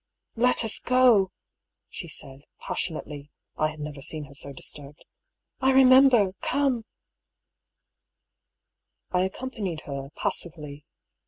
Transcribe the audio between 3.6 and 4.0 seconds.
had